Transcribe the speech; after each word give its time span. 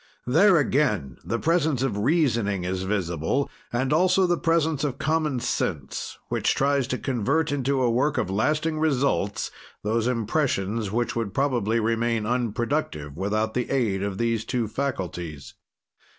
There, 0.25 0.57
again, 0.57 1.19
the 1.23 1.37
presence 1.37 1.83
of 1.83 1.95
reasoning 1.99 2.63
is 2.63 2.81
visible, 2.81 3.51
and 3.71 3.93
also 3.93 4.25
the 4.25 4.35
presence 4.35 4.83
of 4.83 4.97
common 4.97 5.39
sense, 5.39 6.17
which 6.27 6.55
tries 6.55 6.87
to 6.87 6.97
convert 6.97 7.51
into 7.51 7.83
a 7.83 7.91
work 7.91 8.17
of 8.17 8.31
lasting 8.31 8.79
results 8.79 9.51
those 9.83 10.07
impressions 10.07 10.91
which 10.91 11.15
would 11.15 11.35
probably 11.35 11.79
remain 11.79 12.25
unproductive 12.25 13.15
without 13.15 13.53
the 13.53 13.69
aid 13.69 14.01
of 14.01 14.17
these 14.17 14.43
two 14.43 14.67
faculties. 14.67 15.53